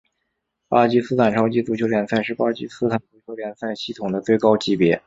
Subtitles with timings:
[0.67, 4.99] 巴基斯坦超级足球联赛是巴基斯坦足球联赛系统的最高级别。